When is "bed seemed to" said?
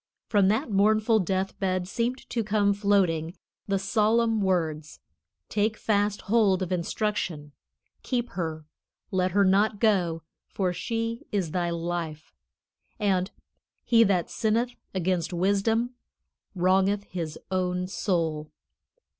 1.59-2.43